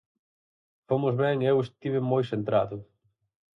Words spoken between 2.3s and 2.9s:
centrado.